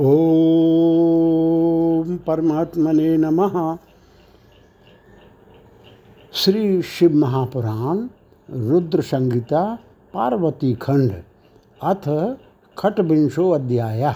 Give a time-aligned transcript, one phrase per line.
[0.00, 0.10] ओम
[2.16, 3.54] परमात्मने नमः।
[6.32, 7.98] श्री शिव महापुराण,
[8.48, 9.62] रुद्र संगीता
[10.14, 11.12] पार्वती खंड,
[11.82, 12.08] अथ
[12.78, 14.14] खटविंशो अध्याय।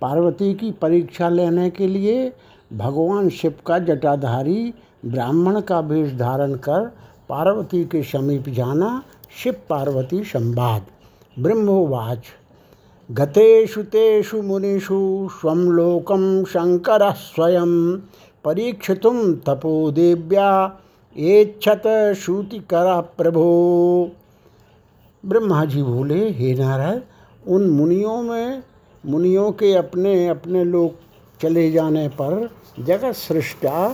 [0.00, 2.32] पार्वती की परीक्षा लेने के लिए
[2.72, 4.74] भगवान शिव का जटाधारी
[5.04, 6.84] ब्राह्मण का वेश धारण कर
[7.28, 9.02] पार्वती के समीप जाना
[9.42, 10.82] शिव पार्वती संवाद
[11.38, 12.22] ब्रह्मोवाच।
[13.10, 17.96] गतेषु तेषु मुनिषु स्वं लोकं शङ्करः स्वयं
[18.44, 20.80] परीक्षितुं तपोदेव्या
[21.16, 21.82] एच्छत
[22.18, 23.46] श्रुतिकरा प्रभो।
[25.26, 27.02] ब्रह्मा जी बोले, हे नारद,
[27.46, 28.62] उन मुनियों में,
[29.06, 30.94] मुनियों के अपने अपने लोग
[31.40, 33.88] चले जाने पर जगत सृष्टा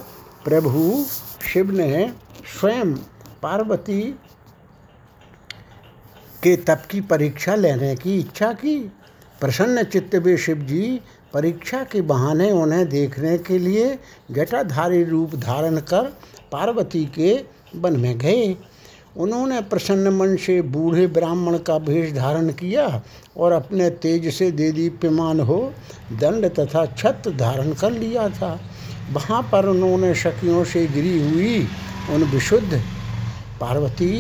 [0.45, 1.05] प्रभु
[1.52, 2.12] शिव ने
[2.60, 2.95] स्वयं
[3.43, 4.02] पार्वती
[6.43, 8.93] के तप की परीक्षा लेने की इच्छा की।
[9.41, 11.01] प्रसन्न चित्त वे शिव जी
[11.34, 13.98] परीक्षा के बहाने उन्हें देखने के लिए
[14.30, 16.13] जटाधारी रूप धारण कर
[16.52, 17.35] पार्वती के
[17.77, 18.57] वन में गए।
[19.16, 23.02] उन्होंने प्रसन्न मन से बूढ़े ब्राह्मण का भेष धारण किया
[23.37, 25.59] और अपने तेज से दे दीप्यमान हो
[26.12, 28.59] दंड तथा छत धारण कर लिया था।
[29.12, 31.66] वहाँ पर उन्होंने सखियों से गिरी हुई
[32.15, 32.82] उन विशुद्ध
[33.60, 34.12] पार्वती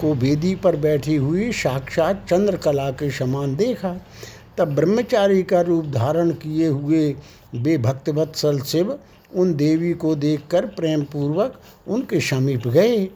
[0.00, 3.96] को वेदी पर बैठी हुई साक्षात चंद्रकला के समान देखा।
[4.58, 7.08] तब ब्रह्मचारी का रूप धारण किए हुए
[7.54, 8.98] वे भक्तवत्सल शिव
[9.34, 13.08] उन देवी को देखकर प्रेम पूर्वक उनके समीप गए।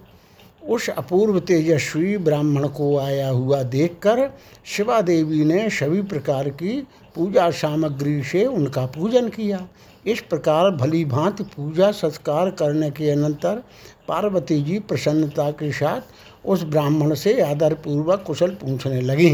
[0.68, 4.30] उस अपूर्व तेजस्वी ब्राह्मण को आया हुआ देखकर
[4.66, 6.80] शिवा देवी ने सभी प्रकार की
[7.14, 9.66] पूजा सामग्री से उनका पूजन किया।
[10.06, 13.62] इस प्रकार भली भांति पूजा सत्कार करने के अनंतर
[14.08, 19.30] पार्वती जी प्रसन्नता के साथ उस ब्राह्मण से आदरपूर्वक कुशल पूछने लगी।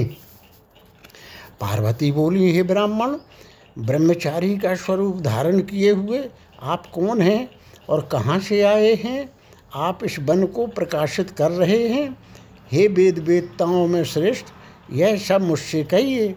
[1.62, 3.16] पार्वती बोली, हे ब्राह्मण,
[3.78, 6.28] ब्रह्मचारी का स्वरूप धारण किए हुए
[6.62, 7.50] आप कौन हैं
[7.88, 9.32] और कहाँ से आए हैं?
[9.74, 12.17] आप इस वन को प्रकाशित कर रहे हैं।
[12.73, 14.45] हे वेद वेदताओं में श्रेष्ठ,
[14.92, 16.34] यह सब मुझसे कहिए।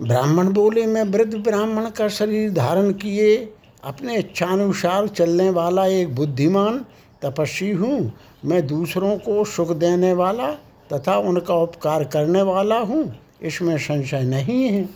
[0.00, 6.84] ब्राह्मण बोले, मैं वृद्ध ब्राह्मण का शरीर धारण किए, अपने इच्छानुसार चलने वाला एक बुद्धिमान
[7.22, 8.12] तपस्वी हूँ।
[8.44, 10.52] मैं दूसरों को सुख देने वाला
[10.92, 14.88] तथा उनका उपकार करने वाला हूँ। इसमें संशय नहीं है।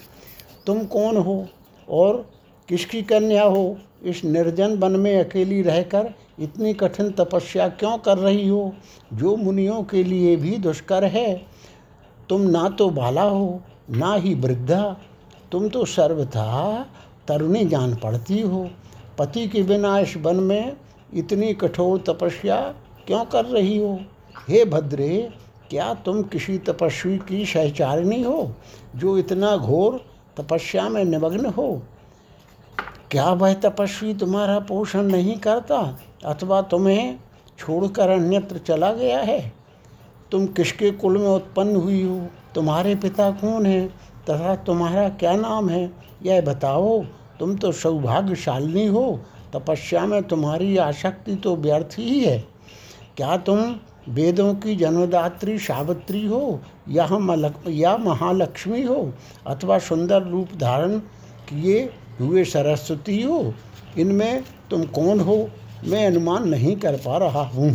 [0.67, 1.47] तुम कौन हो
[1.89, 2.31] और
[2.69, 3.79] किसकी कन्या हो?
[4.05, 8.75] इस निर्जन वन में अकेली रहकर इतनी कठिन तपस्या क्यों कर रही हो?
[9.13, 11.47] जो मुनियों के लिए भी दुष्कर है।
[12.29, 14.97] तुम ना तो बाला हो, ना ही वृद्धा।
[15.53, 16.87] तुम तो सर्वथा
[17.29, 18.71] तरुणी जान पड़ती हो।
[19.19, 20.77] पति के बिना इस वन में
[21.15, 22.75] इतनी कठोर तपस्या
[23.07, 24.01] क्यों कर रही हो?
[24.49, 25.29] हे भद्रे
[25.71, 28.55] क्या तुम किसी तपस्वी की सहचारिणी हो,
[28.97, 30.05] जो इतना घोर
[30.37, 31.83] तपस्या में निमग्न हो?
[33.11, 37.19] क्या वह तपस्वी तुम्हारा पोषण नहीं करता, अथवा तुम्हें
[37.59, 39.53] छोड़कर अन्यत्र चला गया है?
[40.33, 42.27] तुम किसके कुल में उत्पन्न हुई हो?
[42.55, 43.89] तुम्हारे पिता कौन हैं?
[44.31, 45.93] तथा तुम्हारा क्या नाम है?
[46.23, 47.05] यह बताओ।
[47.39, 49.21] तुम तो सौभाग्यशालिनी हो।
[49.55, 52.45] तपस्या में तुम्हारी आसक्ति तो व्यर्थ ही है।
[53.17, 57.09] क्या तुम वेदों की जन्मदात्री सावित्री हो, या
[57.69, 59.13] या महालक्ष्मी हो,
[59.47, 60.99] अथवा सुंदर रूप धारण
[61.49, 63.55] किए हुए सरस्वती हो,
[63.99, 65.49] इनमें तुम कौन हो,
[65.85, 67.71] मैं अनुमान नहीं कर पा रहा हूँ।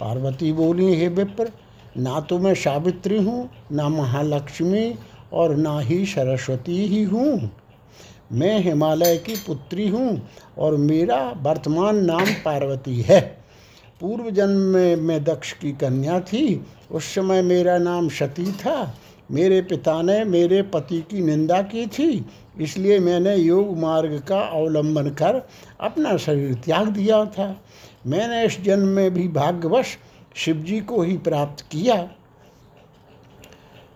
[0.00, 1.52] पार्वती बोली, हे विप्र,
[1.96, 4.94] ना तो मैं सावित्री हूँ, ना महालक्ष्मी
[5.32, 7.50] और ना ही सरस्वती ही हूँ।
[8.32, 10.28] मैं हिमालय की पुत्री हूँ
[10.58, 13.41] और मेरा वर्तमान नाम पार्वती है।
[14.02, 18.98] पूर्व जन्म में मैं दक्ष की कन्या थी, उस समय मेरा नाम सती था।
[19.30, 22.26] मेरे पिता ने मेरे पति की निंदा की थी,
[22.60, 25.48] इसलिए मैंने योग मार्ग का अवलंबन कर
[25.80, 27.60] अपना शरीर त्याग दिया था।
[28.06, 29.86] मैंने इस जन्म में भी भाग्यवश
[30.36, 31.96] शिवजी को ही प्राप्त किया।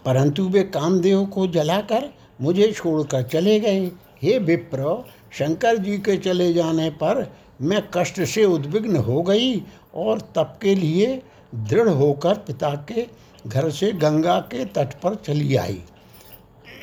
[0.05, 3.87] परंतु वे कामदेव को जलाकर मुझे छोड़कर चले गए।
[4.23, 9.63] हे विप्र, शंकर जी के चले जाने पर मैं कष्ट से उद्विग्न हो गई
[9.97, 11.23] और तप के लिए
[11.55, 13.07] दृढ़ होकर पिता के
[13.47, 15.83] घर से गंगा के तट पर चली आई।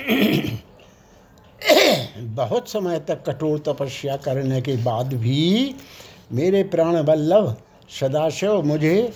[2.19, 5.75] बहुत समय तक कठोर तपस्या करने के बाद भी
[6.31, 7.55] मेरे प्राण वल्लभ
[7.99, 9.13] सदाशिव मुझे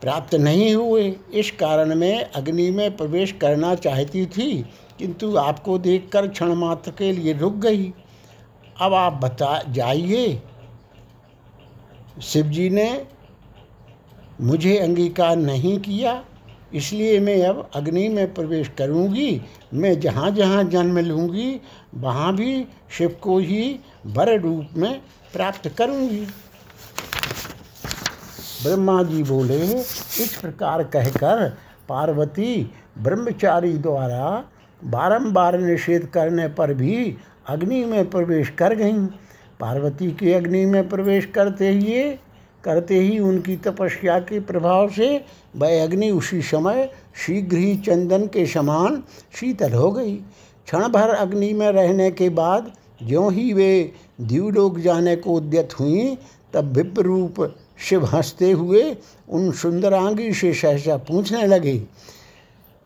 [0.00, 4.64] प्राप्त नहीं हुए। इस कारण मैं अग्नि में प्रवेश करना चाहती थी,
[4.98, 7.92] किंतु आपको देखकर क्षण मात्र के लिए रुक गई।
[8.80, 10.42] अब आप बता, जाइए।
[12.16, 13.06] शिव जी ने
[14.40, 16.22] मुझे अंगीकार नहीं किया,
[16.74, 19.40] इसलिए मैं अब अग्नि में प्रवेश करूँगी,
[19.74, 21.60] मैं जहाँ जहाँ जन्म लूँगी,
[21.94, 25.00] वहाँ भी शिव को ही वर रूप में
[25.32, 26.26] प्राप्त करूँगी।
[28.62, 31.48] ब्रह्मा जी बोले, इस प्रकार कहकर
[31.88, 34.44] पार्वती ब्रह्मचारी द्वारा
[34.82, 37.16] बारंबार निषेध करने पर भी
[37.48, 39.06] अग्नि में प्रवेश कर गईं।
[39.60, 42.16] पार्वती के अग्नि में प्रवेश करते ही
[42.64, 45.24] करते ही उनकी तपस्या के प्रभाव से
[45.56, 46.90] वह अग्नि उसी समय
[47.26, 49.02] शीघ्र ही चंदन के समान
[49.40, 50.14] शीतल हो गई।
[50.66, 52.72] क्षण भर अग्नि में रहने के बाद
[53.02, 56.16] ज्यों ही वे द्यूलोक जाने को उद्यत हुई,
[56.52, 58.96] तब विप्र रूप शिव हँसते हुए
[59.28, 61.82] उन सुंदरांगी से सहसा पूछने लगे,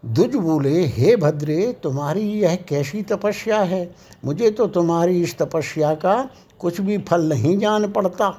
[0.04, 3.90] दुज बोले, हे भद्रे, तुम्हारी यह कैसी तपस्या है?
[4.24, 6.30] मुझे तो तुम्हारी इस तपस्या का
[6.60, 8.32] कुछ भी फल नहीं जान पड़ता।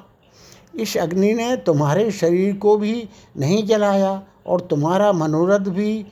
[0.74, 6.02] इस अग्नि ने तुम्हारे शरीर को भी नहीं जलाया और तुम्हारा मनोरथ भी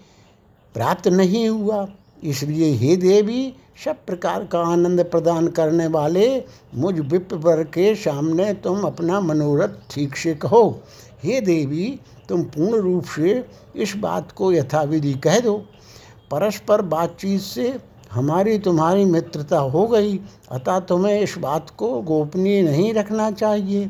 [0.75, 1.87] प्राप्त नहीं हुआ।
[2.25, 3.55] इसलिए हे देवी,
[3.85, 10.17] सब प्रकार का आनंद प्रदान करने वाले मुझ विप्र के सामने तुम अपना मनोरथ ठीक
[10.17, 10.83] से कहो।
[11.25, 13.45] हे देवी, तुम पूर्ण रूप से
[13.77, 15.57] इस बात को यथाविधि कह दो।
[16.31, 17.71] परस्पर बातचीत से
[18.11, 20.17] हमारी तुम्हारी मित्रता हो गई,
[20.51, 23.85] अतः तुम्हें इस बात को गोपनीय नहीं रखना चाहिए।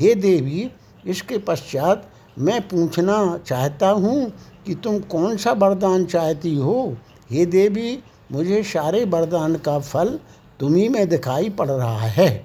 [0.00, 0.70] हे देवी,
[1.06, 2.08] इसके पश्चात
[2.38, 3.16] मैं पूछना
[3.46, 4.32] चाहता हूँ
[4.66, 6.96] कि तुम कौन सा वरदान चाहती हो?
[7.30, 7.98] हे देवी,
[8.32, 10.18] मुझे सारे वरदान का फल
[10.60, 12.44] तुम्ही में दिखाई पड़ रहा है।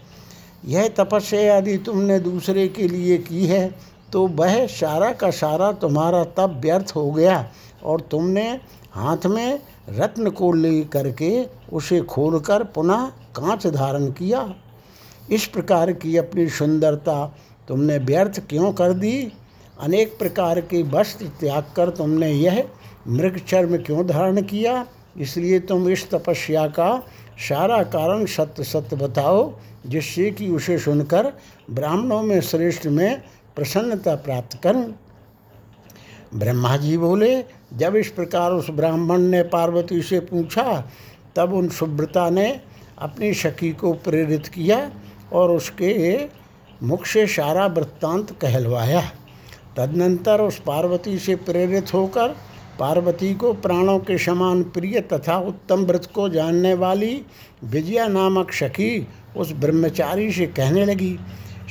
[0.66, 3.70] यह तपस्या यदि तुमने दूसरे के लिए की है
[4.14, 7.46] तो वह सारा का सारा तुम्हारा तब व्यर्थ हो गया
[7.84, 8.50] और तुमने
[8.92, 9.60] हाथ में
[9.92, 13.06] रत्न को ले करके उसे खोलकर पुनः
[13.36, 14.54] कांच धारण किया।
[15.32, 17.26] इस प्रकार की अपनी सुंदरता
[17.68, 19.32] तुमने व्यर्थ क्यों कर दी?
[19.80, 22.64] अनेक प्रकार के वस्त्र त्याग कर तुमने यह
[23.08, 24.86] मृग चर्म क्यों धारण किया?
[25.18, 27.04] इसलिए तुम इस तपस्या का
[27.50, 29.54] सारा कारण सत्य सत्य बताओ,
[29.88, 31.32] जिससे कि उसे सुनकर
[31.72, 33.22] ब्राह्मणों में श्रेष्ठ में
[33.56, 34.94] प्रसन्नता प्राप्त करूँ।
[36.36, 37.36] ब्रह्मा जी बोले
[37.72, 40.90] जब इस प्रकार उस ब्राह्मण ने पार्वती से पूछा,
[41.36, 42.50] तब उन सुब्रता ने
[42.98, 44.92] अपनी सखी को प्रेरित किया
[45.34, 46.18] और उसके
[46.84, 49.02] मुख से सारा वृत्तांत कहलवाया।
[49.78, 52.36] तदनंतर उस पार्वती से प्रेरित होकर
[52.80, 57.22] पार्वती को प्राणों के समान प्रिय तथा उत्तम व्रत को जानने वाली
[57.64, 59.08] विजया नामक सखी
[59.38, 61.18] उस ब्रह्मचारी से कहने लगी,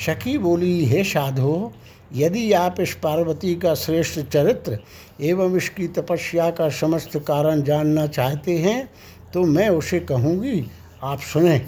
[0.07, 1.73] सखी बोली, हे साधो
[2.11, 4.79] यदि आप इस पार्वती का श्रेष्ठ चरित्र
[5.21, 8.91] एवं इसकी तपस्या का समस्त कारण जानना चाहते हैं
[9.35, 10.67] तो मैं उसे कहूँगी,
[11.03, 11.61] आप सुने।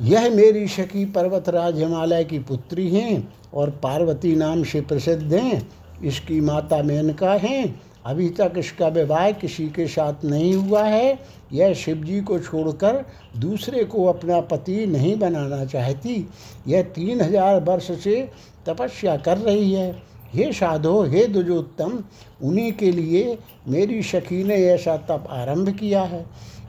[0.00, 5.68] यह मेरी शकी पर्वतराज हिमालय की पुत्री हैं और पार्वती नाम से प्रसिद्ध हैं।
[6.04, 11.18] इसकी माता मेनका हैं। अभी तक इसका विवाह किसी के साथ नहीं हुआ है।
[11.52, 13.04] यह शिव जी को छोड़कर
[13.36, 16.28] दूसरे को अपना पति नहीं बनाना चाहती।
[16.68, 18.28] यह तीन हज़ार वर्ष से
[18.66, 19.90] तपस्या कर रही है।
[20.34, 21.98] हे साधो, हे दुजोत्तम,
[22.42, 23.38] उन्हीं के लिए
[23.68, 26.24] मेरी सखी ने ऐसा तप आरंभ किया है।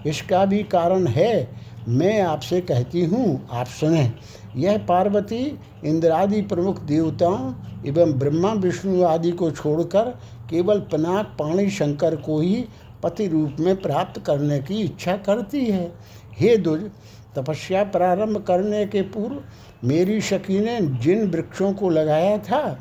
[0.06, 1.48] इसका भी कारण है,
[1.88, 4.12] मैं आपसे कहती हूँ, आप सुने।
[4.56, 7.54] यह पार्वती, इंद्रादि प्रमुख देवताओं
[7.86, 10.14] एवं ब्रह्मा, विष्णु आदि को छोड़कर
[10.52, 12.66] केवल पनाक पाणी शंकर को ही
[13.04, 15.92] पति रूप में प्राप्त करने की इच्छा करती है।
[16.40, 16.90] हे दुज
[17.36, 22.78] तपस्या प्रारंभ करने के पूर्व मेरी शकी ने जिन वृक्षों को लगाया था,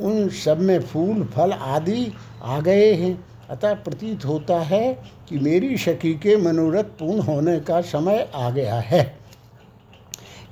[0.00, 4.92] उन सब में फूल, फल आदि आ गए हैं। अतः प्रतीत होता है
[5.28, 9.02] कि मेरी शकी के मनोरथ पूर्ण होने का समय आ गया है।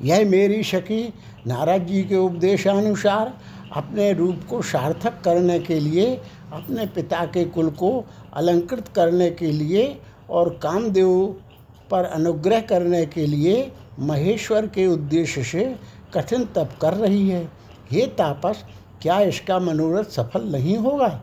[0.03, 1.03] यह मेरी शकी
[1.47, 3.33] नारद जी के उपदेशानुसार
[3.73, 6.21] अपने रूप को सार्थक करने के लिए
[6.53, 8.05] अपने पिता के कुल को
[8.35, 11.37] अलंकृत करने के लिए और कामदेव
[11.91, 15.77] पर अनुग्रह करने के लिए महेश्वर के उद्देश्य से
[16.15, 17.45] कठिन तप कर रही है।
[17.91, 18.65] हे तापस,
[19.03, 21.23] क्या इसका मनोरथ सफल नहीं होगा?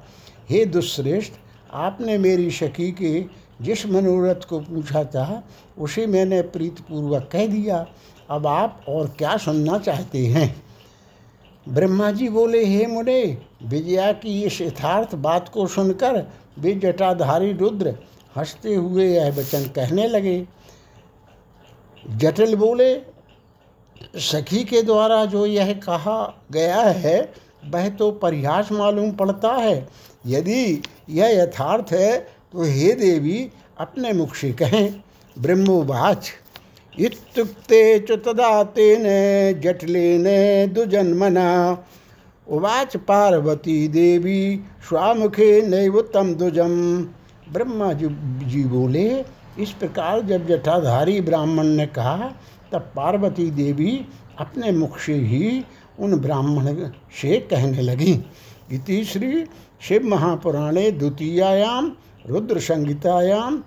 [0.50, 1.34] हे दुश्रेष्ठ
[1.74, 3.26] आपने मेरी शकी के
[3.62, 5.44] जिस मनोरथ को पूछा था,
[5.78, 7.88] उसे मैंने प्रीतपूर्वक कह दिया।
[8.30, 10.69] अब आप और क्या सुनना चाहते हैं?
[11.70, 16.26] ब्रह्मा जी बोले, हे मुने, विजया की इस यथार्थ बात को सुनकर
[16.60, 17.96] वे जटाधारी रुद्र
[18.36, 20.48] हँसते हुए यह वचन कहने लगे।
[22.16, 23.02] जटिल बोले,
[24.16, 27.34] सखी के द्वारा जो यह कहा गया है,
[27.66, 29.88] वह तो परिहास मालूम पड़ता है।
[30.26, 32.20] यदि यह यथार्थ है
[32.52, 33.50] तो हे देवी,
[33.80, 35.04] अपने मुख से कहें।
[35.40, 36.30] ब्रह्मोवाच
[37.00, 39.04] इत्युक्ते च तदा तेन
[39.62, 40.26] जटिलेन
[40.74, 41.48] दुजन्मना।
[42.48, 44.42] उवाच पार्वती देवी,
[44.90, 46.76] स्वामुखे नैव तम दुजम
[47.54, 48.08] ब्रह्मा जी
[48.44, 49.06] जी बोले,
[49.60, 52.18] इस प्रकार जब जटाधारी ब्राह्मण ने कहा,
[52.72, 53.94] तब पार्वती देवी
[54.40, 55.64] अपने मुख से ही
[56.00, 56.76] उन ब्राह्मण
[57.22, 58.20] से कहने लगी।
[58.72, 59.44] इति श्री
[59.82, 61.92] शिव महापुराणे द्वितीयायाम
[62.30, 63.58] रुद्र संहितायाम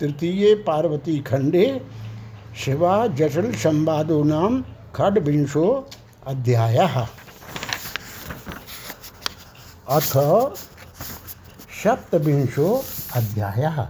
[0.00, 1.66] तृतीय पार्वती खंडे
[2.56, 4.24] शिवा जटल संवादो
[4.94, 5.88] खड्विंशो
[6.26, 6.78] अध्याय।
[9.88, 10.12] अथ
[11.84, 12.82] सप्तविंशो
[13.16, 13.88] अध्याय।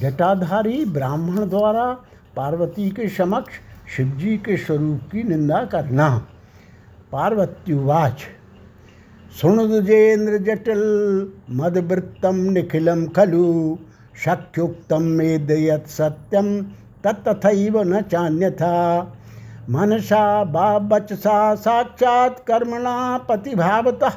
[0.00, 1.92] जटाधारी ब्राह्मण द्वारा
[2.36, 3.52] पार्वती के समक्ष
[3.96, 6.26] शिवजी के स्वरूप की निंदा करना।
[7.12, 8.18] पार्वत्युवाच
[9.40, 13.78] सुणुजेन्द्र जटिल, मदवृत्तम निखिलम खलु,
[14.24, 16.66] शक्युक्तम मेदयत सत्यम
[17.12, 19.02] तत्थैव न चान्यथा।
[19.70, 24.10] मनसा बाबचसा साक्षात् कर्मणा पतिभावतः।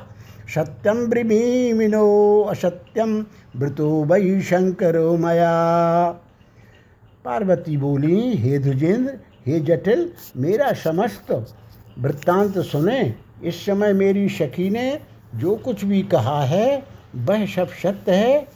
[0.55, 6.11] सत्यम ब्रमीमिनो असत्यम मृतो वही शंकरो मया।
[7.25, 9.13] पार्वती बोली, हे ध्वजेंद्र
[9.45, 11.47] हे जटिल, मेरा समस्त
[11.99, 14.99] वृत्तांत सुने। इस समय मेरी सखी ने
[15.35, 16.83] जो कुछ भी कहा है,
[17.15, 18.47] वह सब सत्य है।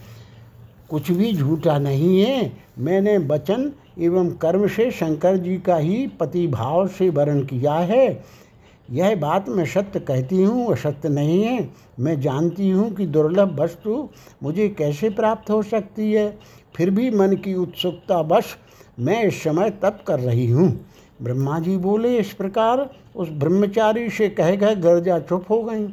[0.90, 6.88] कुछ भी झूठा नहीं है। मैंने वचन एवं कर्म से शंकर जी का ही पतिभाव
[6.88, 8.24] से वर्ण किया है।
[8.92, 11.70] यह बात मैं सत्य कहती हूँ असत्य नहीं है।
[12.00, 14.10] मैं जानती हूँ कि दुर्लभ वस्तु
[14.44, 16.30] मुझे कैसे प्राप्त हो सकती है।
[16.76, 18.56] फिर भी मन की उत्सुकता वश
[19.00, 20.68] मैं इस समय तप कर रही हूँ।
[21.22, 25.86] ब्रह्मा जी बोले, इस प्रकार उस ब्रह्मचारी से कह गए गर्जा चुप हो गई।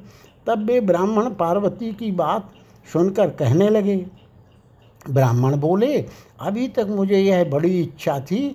[0.47, 2.51] तब वे ब्राह्मण पार्वती की बात
[2.93, 3.97] सुनकर कहने लगे
[5.09, 6.05] ब्राह्मण बोले,
[6.41, 8.49] अभी तक मुझे यह बड़ी इच्छा थी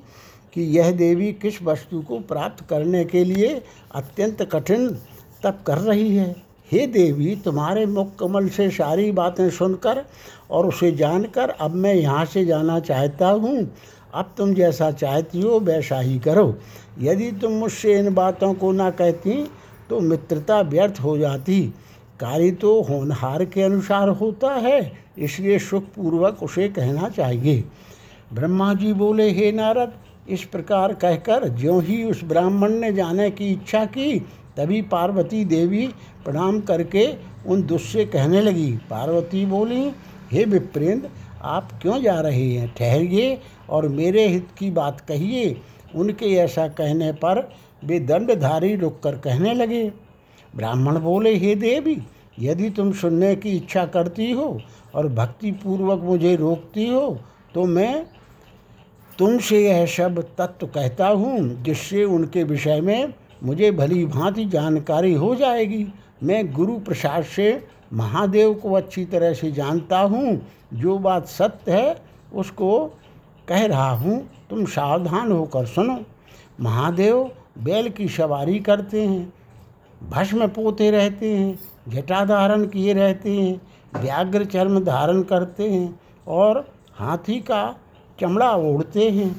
[0.54, 3.62] कि यह देवी किस वस्तु को प्राप्त करने के लिए
[3.92, 4.88] अत्यंत कठिन
[5.44, 6.36] तप कर रही है।
[6.72, 10.04] हे देवी, तुम्हारे मुख कमल से सारी बातें सुनकर
[10.52, 13.72] और उसे जानकर अब मैं यहाँ से जाना चाहता हूँ।
[14.14, 16.56] अब तुम जैसा चाहती हो, वैसा ही करो।
[17.00, 19.44] यदि तुम मुझसे इन बातों को ना कहती
[19.90, 21.62] तो मित्रता व्यर्थ हो जाती।
[22.20, 27.64] कार्य तो होनहार के अनुसार होता है। इसलिए सुखपूर्वक उसे कहना चाहिए।
[28.34, 29.94] ब्रह्मा जी बोले, हे नारद,
[30.30, 34.20] इस प्रकार कहकर ज्यों ही उस ब्राह्मण ने जाने की इच्छा की,
[34.58, 35.88] तभी पार्वती देवी
[36.26, 37.14] प्रणाम करके
[37.48, 39.92] उन दुष्य कहने लगी। पार्वती बोली,
[40.32, 41.10] हे विप्रेंद्र
[41.42, 42.74] आप क्यों जा रहे हैं?
[42.78, 45.62] ठहरिए और मेरे हित की बात कहिए।
[45.96, 47.54] उनके ऐसा कहने पर
[47.86, 49.92] वे दंडधारी रुक कर कहने लगे।
[50.56, 51.98] ब्राह्मण बोले, हे देवी,
[52.40, 54.62] यदि तुम सुनने की इच्छा करती हो
[54.96, 57.18] और भक्ति पूर्वक मुझे रोकती हो
[57.54, 58.06] तो मैं
[59.20, 65.34] तुमसे यह सब तत्व कहता हूँ, जिससे उनके विषय में मुझे भली भांति जानकारी हो
[65.36, 65.86] जाएगी।
[66.24, 70.40] मैं गुरु प्रसाद से महादेव को अच्छी तरह से जानता हूँ।
[70.74, 71.96] जो बात सत्य है,
[72.34, 72.86] उसको
[73.48, 76.00] कह रहा हूँ। तुम सावधान होकर सुनो।
[76.62, 77.24] महादेव
[77.60, 79.34] बैल की सवारी करते हैं,
[80.02, 81.58] भस्म पोते रहते हैं
[81.90, 83.62] जटा धारण किए रहते हैं।
[84.02, 87.76] व्याघ्र चर्म धारण करते हैं और हाथी का
[88.20, 89.36] चमड़ा ओढ़ते हैं।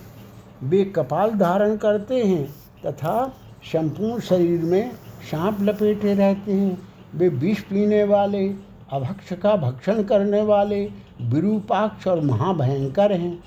[0.63, 2.45] वे कपाल धारण करते हैं
[2.87, 3.33] तथा
[3.65, 4.91] संपूर्ण शरीर में
[5.31, 6.79] सांप लपेटे रहते हैं।
[7.15, 8.49] वे विष पीने वाले,
[8.93, 10.85] अभक्ष का भक्षण करने वाले,
[11.23, 13.39] विरूपाक्ष और महाभयंकर हैं।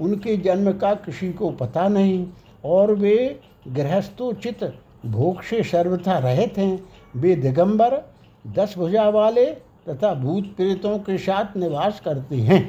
[0.00, 2.26] उनके जन्म का किसी को पता नहीं
[2.64, 4.64] और वे गृहस्थोचित
[5.06, 8.02] भोग से सर्वथा रहित हैं। वे दिगंबर
[8.46, 9.46] दस भुजा वाले
[9.88, 12.62] तथा भूत प्रेतों के साथ निवास करते हैं।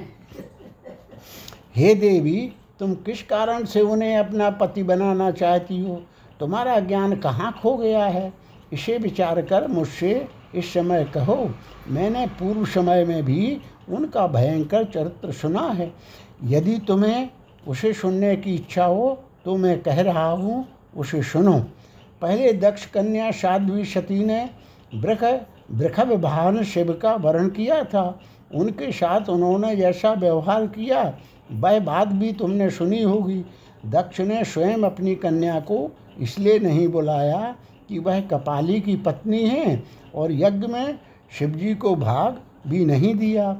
[1.75, 6.01] हे देवी, तुम किस कारण से उन्हें अपना पति बनाना चाहती हो?
[6.39, 8.31] तुम्हारा ज्ञान कहाँ खो गया है?
[8.73, 11.49] इसे विचार कर मुझसे इस समय कहो।
[11.87, 15.91] मैंने पूर्व समय में भी उनका भयंकर चरित्र सुना है।
[16.43, 17.29] यदि तुम्हें
[17.67, 20.65] उसे सुनने की इच्छा हो तो मैं कह रहा हूँ,
[20.97, 21.57] उसे सुनो।
[22.21, 24.49] पहले दक्ष कन्या साध्वी सती ने
[24.95, 25.23] वृख
[25.71, 28.19] वृखभ भान शिव का वर्ण किया था।
[28.55, 31.13] उनके साथ उन्होंने जैसा व्यवहार किया,
[31.51, 33.43] वह बात भी तुमने सुनी होगी।
[33.85, 37.55] दक्ष ने स्वयं अपनी कन्या को इसलिए नहीं बुलाया
[37.89, 39.83] कि वह कपाली की पत्नी है
[40.15, 40.99] और यज्ञ में
[41.39, 43.57] शिवजी को भाग भी नहीं दिया।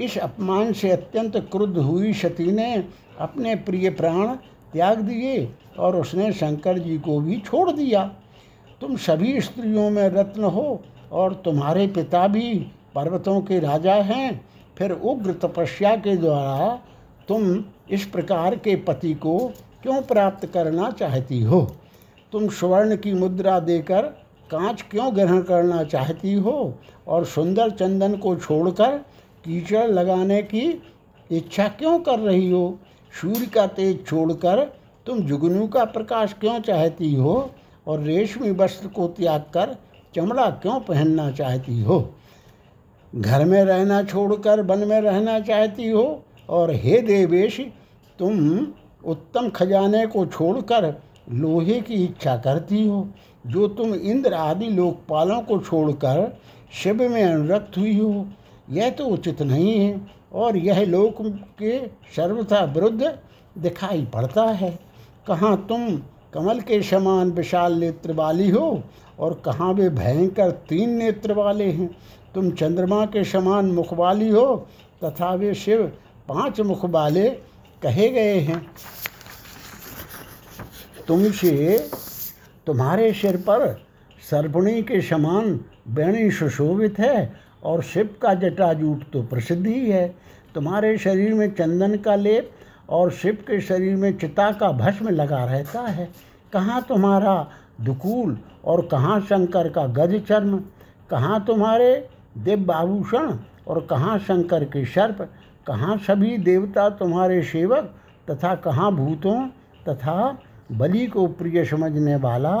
[0.00, 2.84] इस अपमान से अत्यंत क्रुद्ध हुई सती ने
[3.20, 4.26] अपने प्रिय प्राण
[4.72, 8.04] त्याग दिए और उसने शंकर जी को भी छोड़ दिया।
[8.80, 10.82] तुम सभी स्त्रियों में रत्न हो
[11.12, 14.46] और तुम्हारे पिता भी पर्वतों के राजा हैं।
[14.78, 16.80] फिर उग्र तपस्या के द्वारा
[17.28, 19.52] तुम इस प्रकार के पति को
[19.82, 21.76] क्यों प्राप्त करना चाहती हो?
[22.32, 24.02] तुम स्वर्ण की मुद्रा देकर
[24.50, 26.74] कांच क्यों ग्रहण करना चाहती हो?
[27.08, 28.98] और सुंदर चंदन को छोड़कर
[29.44, 30.82] कीचड़ लगाने की
[31.30, 32.78] इच्छा क्यों कर रही हो?
[33.20, 34.72] सूर्य का तेज छोड़कर
[35.06, 37.50] तुम जुगनू का प्रकाश क्यों चाहती हो?
[37.86, 39.76] और रेशमी वस्त्र को त्याग कर
[40.14, 42.14] चमड़ा क्यों पहनना चाहती हो?
[43.14, 46.24] घर में रहना छोड़कर वन में रहना चाहती हो?
[46.48, 47.60] और हे देवेश,
[48.18, 48.66] तुम
[49.04, 51.02] उत्तम खजाने को छोड़कर
[51.32, 53.08] लोहे की इच्छा करती हो,
[53.46, 56.38] जो तुम इंद्र आदि लोकपालों को छोड़कर
[56.82, 58.26] शिव में अनुरक्त हुई हो।
[58.70, 60.00] यह तो उचित नहीं है,
[60.32, 61.16] और यह लोक
[61.58, 63.18] के सर्वथा विरुद्ध
[63.58, 64.78] दिखाई पड़ता है।
[65.26, 65.96] कहाँ तुम
[66.34, 68.82] कमल के समान विशाल नेत्र वाली हो
[69.22, 71.90] और कहाँ वे भयंकर तीन नेत्र वाले हैं।
[72.34, 74.56] तुम चंद्रमा के समान मुख वाली हो,
[75.04, 75.86] तथा वे शिव
[76.28, 77.28] पाँच मुख वाले
[77.82, 78.60] कहे गए हैं।
[81.08, 81.78] तुमसे
[82.66, 83.66] तुम्हारे सिर पर
[84.30, 87.32] सर्पणी के समान बेणी सुशोभित है
[87.64, 90.06] और शिव का जटाजूट तो प्रसिद्ध ही है।
[90.54, 92.50] तुम्हारे शरीर में चंदन का लेप
[92.88, 96.08] और शिव के शरीर में चिता का भस्म लगा रहता है।
[96.52, 97.34] कहाँ तुम्हारा
[97.84, 100.58] दुकूल और कहाँ शंकर का गज चर्म,
[101.10, 101.94] कहाँ तुम्हारे
[102.38, 103.36] दिव्य आभूषण
[103.68, 105.28] और कहाँ शंकर के सर्प,
[105.66, 107.94] कहाँ सभी देवता तुम्हारे सेवक
[108.28, 109.36] तथा कहाँ भूतों
[109.88, 110.16] तथा
[110.72, 112.54] बलि को प्रिय समझने वाला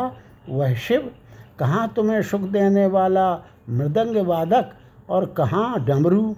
[0.48, 1.10] वह शिव,
[1.58, 3.32] कहाँ तुम्हें सुख देने वाला
[3.70, 4.70] मृदंग वादक
[5.10, 6.34] और कहाँ डमरू,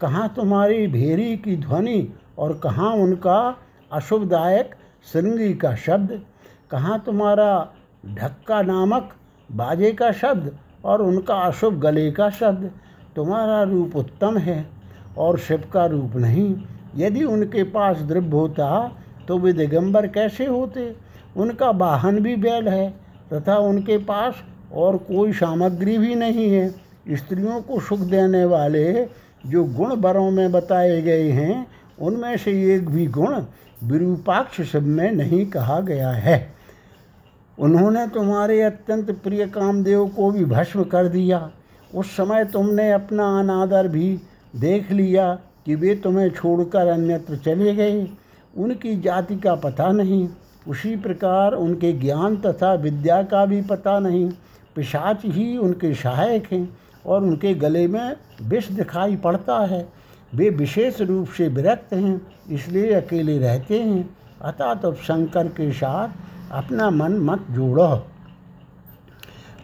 [0.00, 2.08] कहाँ तुम्हारी भेरी की ध्वनि
[2.38, 3.38] और कहाँ उनका
[3.90, 4.74] अशुभदायक
[5.06, 6.20] श्रृंगी का शब्द,
[6.70, 7.52] कहाँ तुम्हारा
[8.04, 9.10] ढक्का नामक
[9.50, 10.50] बाजे का शब्द
[10.84, 12.70] और उनका अशुभ गले का शब्द।
[13.16, 14.64] तुम्हारा रूप उत्तम है
[15.18, 16.54] और शिव का रूप नहीं।
[16.96, 18.96] यदि उनके पास द्रव्य होता
[19.28, 20.94] तो वे दिगंबर कैसे होते?
[21.36, 22.90] उनका वाहन भी बैल है,
[23.32, 24.42] तथा उनके पास
[24.74, 26.68] और कोई सामग्री भी नहीं है।
[27.10, 28.92] स्त्रियों को सुख देने वाले
[29.46, 31.66] जो गुण बरों में बताए गए हैं,
[31.98, 33.42] उनमें से एक भी गुण
[33.84, 36.59] विरूपाक्ष सब में नहीं कहा गया है।
[37.60, 41.50] उन्होंने तुम्हारे अत्यंत प्रिय कामदेव को भी भस्म कर दिया।
[41.94, 44.20] उस समय तुमने अपना अनादर भी
[44.56, 45.34] देख लिया
[45.66, 48.08] कि वे तुम्हें छोड़कर अन्यत्र चले गए।
[48.56, 50.28] उनकी जाति का पता नहीं,
[50.68, 54.30] उसी प्रकार उनके ज्ञान तथा विद्या का भी पता नहीं।
[54.76, 59.88] पिशाच ही उनके सहायक हैं और उनके गले में विष दिखाई पड़ता है।
[60.34, 64.08] वे विशेष रूप से विरक्त हैं, इसलिए अकेले रहते हैं।
[64.42, 66.08] अतः तो शंकर के साथ
[66.50, 68.06] अपना मन मत जोड़ो।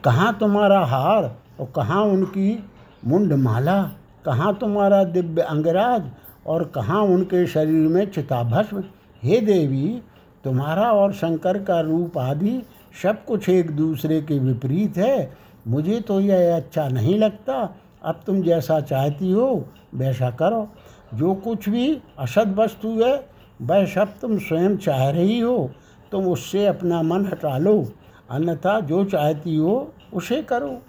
[0.05, 2.64] कहाँ तुम्हारा हार और कहाँ उनकी
[3.07, 3.83] मुंडमाला?
[4.25, 6.11] कहाँ तुम्हारा दिव्य अंगराज
[6.46, 8.85] और कहाँ उनके शरीर में चिताभस्म?
[9.22, 10.03] हे देवी,
[10.44, 12.62] तुम्हारा और शंकर का रूप आदि
[13.03, 15.37] सब कुछ एक दूसरे के विपरीत है।
[15.68, 20.68] मुझे तो यह अच्छा नहीं लगता। अब तुम जैसा चाहती हो, वैसा करो।
[21.14, 23.29] जो कुछ भी असद वस्तु है,
[23.62, 25.70] वह सब तुम स्वयं चाह रही हो।
[26.12, 27.92] तुम उससे अपना मन हटा लो।
[28.31, 30.83] अन्यथा जो चाहती हो, उसे करो।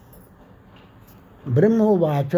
[1.47, 2.35] ब्रह्मोवाच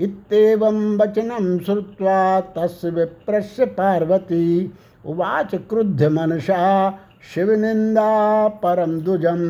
[0.00, 4.72] इतम वचनम श्रुवा तस् विप्रस्य पार्वती।
[5.06, 6.90] उवाच क्रुद्ध मनसा
[7.34, 9.42] शिव निंदा परम दुजम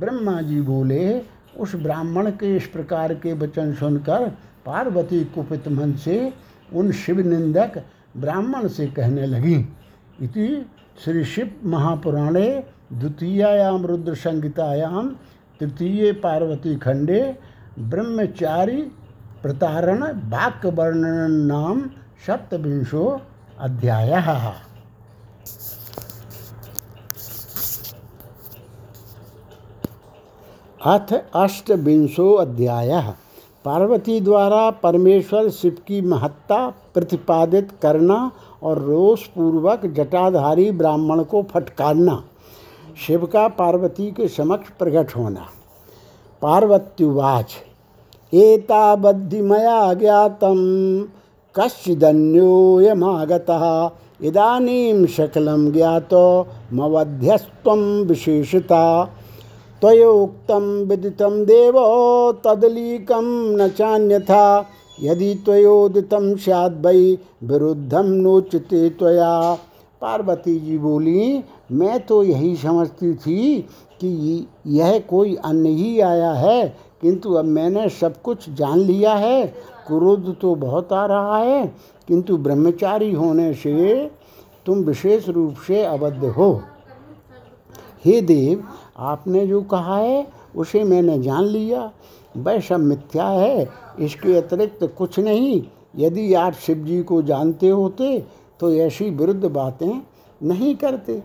[0.00, 1.22] ब्रह्मा जी बोले,
[1.58, 4.28] उस ब्राह्मण के इस प्रकार के वचन सुनकर
[4.66, 6.32] पार्वती कुपित मन से
[6.72, 7.82] उन शिव निंदक
[8.16, 9.56] ब्राह्मण से कहने लगी।
[10.22, 10.46] इति
[10.98, 15.08] श्री शिव महापुराणे द्वितीयायाम रुद्र संहितायाम
[15.60, 17.38] तृतीय पार्वती खंडे,
[17.78, 18.82] ब्रह्मचारी
[19.42, 21.80] प्रतारण वाक्य वर्णन नाम
[22.26, 23.20] सप्तविंशो
[23.58, 24.12] अध्याय।
[30.84, 33.12] अथ अष्टविंशो अध्याय।
[33.64, 38.30] पार्वती द्वारा परमेश्वर शिव की महत्ता प्रतिपादित करना
[38.62, 42.24] और रोष पूर्वक जटाधारी ब्राह्मण को फटकारना,
[43.06, 45.46] शिव का पार्वती के समक्ष प्रकट होना।
[46.42, 47.46] पार्वत्युवाच
[48.34, 49.40] एतावद्धि
[49.94, 50.56] ज्ञातम
[51.56, 53.90] कश्चिदन्योयमागतः
[54.26, 59.04] इदानीं सकलं ज्ञातो मवध्यस्त्वं विशेषता।
[59.80, 64.66] त्वयोक्तं विदितं देवो, तदलीकं न चान्यथा
[64.98, 69.58] यदि त्वयोदितं स्याद् वै विरुद्धम नोचते त्वया।
[70.02, 73.60] पार्वती जी बोली, मैं तो यही समझती थी
[74.00, 76.64] कि यह कोई अन्य ही आया है,
[77.02, 79.46] किंतु अब मैंने सब कुछ जान लिया है।
[79.86, 81.66] क्रोध तो बहुत आ रहा है,
[82.08, 84.10] किंतु ब्रह्मचारी होने से
[84.66, 86.52] तुम विशेष रूप से अबद्ध हो।
[88.04, 88.62] हे देव,
[88.98, 90.26] आपने जो कहा है,
[90.56, 91.90] उसे मैंने जान लिया।
[92.34, 93.68] वह सब मिथ्या है,
[94.00, 95.62] इसके अतिरिक्त कुछ नहीं।
[95.96, 98.18] यदि आप शिव जी को जानते होते
[98.60, 100.00] तो ऐसी विरुद्ध बातें
[100.40, 101.22] नहीं करते।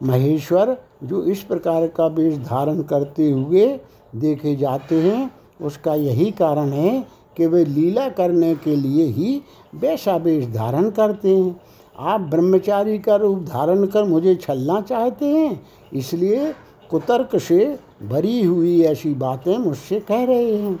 [0.00, 3.66] महेश्वर, जो इस प्रकार का वेश धारण करते हुए
[4.14, 5.30] देखे जाते हैं,
[5.60, 7.00] उसका यही कारण है
[7.36, 9.40] कि वे लीला करने के लिए ही
[9.74, 11.60] वैसा वेश धारण करते हैं।
[11.96, 15.60] आप ब्रह्मचारी का रूप धारण कर मुझे छलना चाहते हैं,
[15.92, 16.52] इसलिए
[16.90, 20.78] कुतर्क से भरी हुई ऐसी बातें मुझसे कह रहे हैं।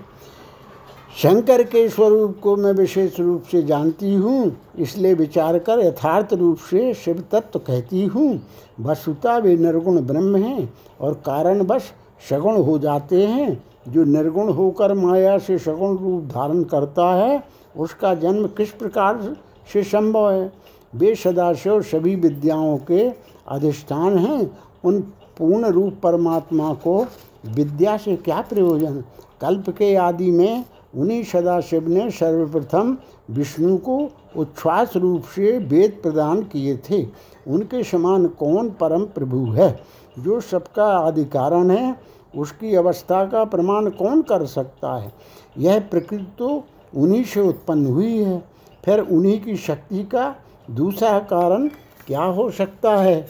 [1.16, 6.58] शंकर के स्वरूप को मैं विशेष रूप से जानती हूँ, इसलिए विचार कर यथार्थ रूप
[6.60, 8.40] से शिव तत्व कहती हूँ।
[8.80, 11.92] वसुता वे निर्गुण ब्रह्म हैं और कारणवश
[12.30, 17.42] सगुण हो जाते हैं। जो निर्गुण होकर माया से सगुण रूप धारण करता है,
[17.76, 19.36] उसका जन्म किस प्रकार
[19.72, 20.52] से संभव है?
[20.92, 23.08] वे सदाशिव सभी विद्याओं के
[23.48, 24.50] अधिष्ठान हैं।
[24.84, 25.00] उन
[25.38, 27.06] पूर्ण रूप परमात्मा को
[27.46, 29.04] विद्या से क्या प्रयोजन?
[29.40, 30.64] कल्प के आदि में
[30.96, 32.98] उन्हीं सदाशिव ने सर्वप्रथम
[33.30, 37.06] विष्णु को उच्छ्वास रूप से वेद प्रदान किए थे।
[37.48, 39.80] उनके समान कौन परम प्रभु है?
[40.18, 41.96] जो सबका आदि कारण है,
[42.36, 45.12] उसकी अवस्था का प्रमाण कौन कर सकता है?
[45.58, 46.64] यह प्रकृति तो
[46.96, 48.44] उन्हीं से उत्पन्न हुई है।
[48.84, 50.36] फिर उन्हीं की शक्ति का
[50.70, 51.68] दूसरा कारण
[52.06, 53.28] क्या हो सकता है?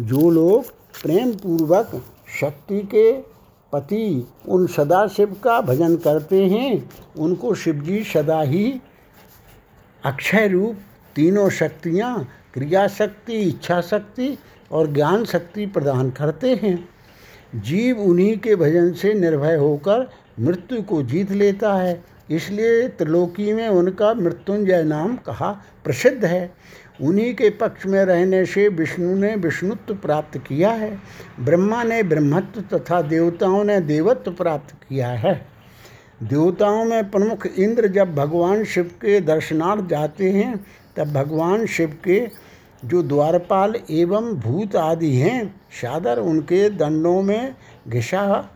[0.00, 0.64] जो लोग
[1.02, 1.90] प्रेम पूर्वक
[2.40, 3.12] शक्ति के
[3.72, 8.80] पति उन सदाशिव का भजन करते हैं। उनको शिवजी सदा ही
[10.04, 10.76] अक्षय रूप
[11.16, 14.38] तीनों शक्तियाँ क्रिया शक्ति इच्छा शक्ति
[14.72, 16.88] और ज्ञान शक्ति प्रदान करते हैं।
[17.54, 20.08] जीव उन्हीं के भजन से निर्भय होकर
[20.40, 25.50] मृत्यु को जीत लेता है। इसलिए त्रिलोकी में उनका मृत्युंजय नाम कहा
[25.84, 26.52] प्रसिद्ध है।
[27.00, 30.98] उन्हीं के पक्ष में रहने से विष्णु ने विष्णुत्व प्राप्त किया है,
[31.40, 35.34] ब्रह्मा ने ब्रह्मत्व तथा देवताओं ने देवत्व प्राप्त किया है।
[36.22, 42.28] देवताओं में प्रमुख इंद्र जब भगवान शिव के दर्शनार्थ जाते हैं, तब भगवान शिव के
[42.84, 47.54] जो द्वारपाल एवं भूत आदि हैं, सादर उनके दंडों में
[47.88, 48.50] घिसा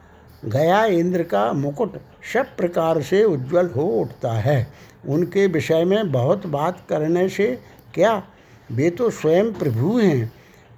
[0.45, 1.97] गया इंद्र का मुकुट
[2.33, 4.67] सब प्रकार से उज्जवल हो उठता है।
[5.09, 7.59] उनके विषय में बहुत बात करने से
[7.95, 8.23] क्या
[8.73, 10.33] वे तो स्वयं प्रभु हैं।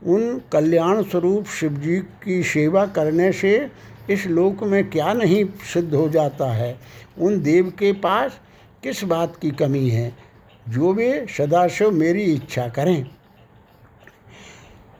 [0.07, 3.71] उन कल्याण स्वरूप शिव जी की सेवा करने से
[4.11, 6.77] इस लोक में क्या नहीं सिद्ध हो जाता है?
[7.19, 8.39] उन देव के पास
[8.83, 10.13] किस बात की कमी है?
[10.69, 13.07] जो वे सदाशिव मेरी इच्छा करें।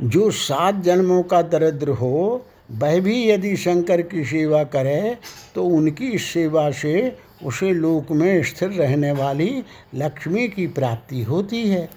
[0.03, 5.17] जो सात जन्मों का दरिद्र हो, वह भी यदि शंकर की सेवा करे
[5.55, 9.63] तो उनकी इस सेवा से उसे लोक में स्थिर रहने वाली
[9.95, 11.89] लक्ष्मी की प्राप्ति होती है।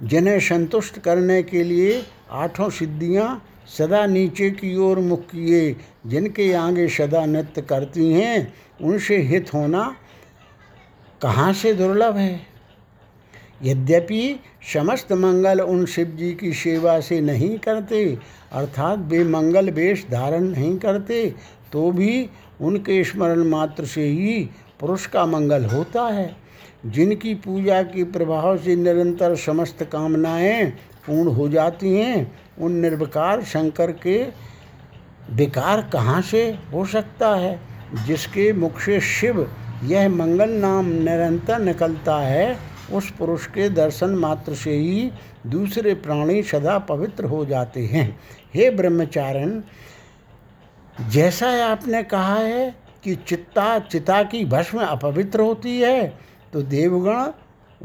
[0.00, 3.44] जिन्हें संतुष्ट करने के लिए आठों सिद्धियाँ
[3.78, 9.94] सदा नीचे की ओर मुख किए, जिनके आगे सदा नृत्य करती हैं, उनसे हित होना
[11.20, 12.40] कहाँ से दुर्लभ है?
[13.62, 14.38] यद्यपि
[14.74, 18.18] समस्त मंगल उन शिव जी की सेवा से नहीं करते,
[18.52, 21.34] अर्थात वे मंगल वेश धारण नहीं करते
[21.72, 22.28] तो भी
[22.60, 24.48] उनके स्मरण मात्र से ही
[24.80, 26.36] पुरुष का मंगल होता है।
[26.86, 30.66] जिनकी पूजा के प्रभाव से निरंतर समस्त कामनाएँ
[31.06, 34.26] पूर्ण हो जाती हैं, उन निर्विकार शंकर के
[35.30, 37.60] विकार कहाँ से हो सकता है?
[38.06, 39.50] जिसके मुख से शिव
[39.84, 42.58] यह मंगल नाम निरंतर निकलता है,
[42.92, 45.12] उस पुरुष के दर्शन मात्र से ही
[45.46, 48.20] दूसरे प्राणी सदा पवित्र हो जाते हैं।
[48.54, 49.62] हे ब्रह्मचारण,
[51.10, 57.30] जैसा आपने कहा है कि चित्ता चिता की भस्म अपवित्र होती है तो देवगण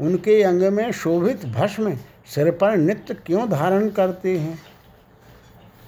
[0.04, 1.94] उनके अंग में शोभित भस्म
[2.26, 4.58] सिर पर नित्य क्यों धारण करते हैं?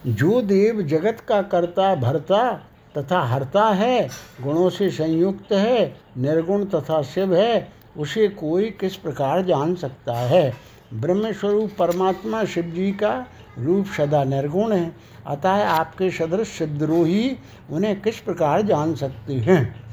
[0.07, 2.53] जो देव जगत का कर्ता भरता
[2.99, 4.09] तथा हरता है,
[4.43, 10.55] गुणों से संयुक्त है, निर्गुण तथा शिव है, उसे कोई किस प्रकार जान सकता है?
[10.95, 13.27] ब्रह्मस्वरूप परमात्मा शिव जी का
[13.59, 17.37] रूप सदा निर्गुण है, अतः आपके सदृश सिद्धरोही
[17.71, 19.86] उन्हें किस प्रकार जान सकते हैं?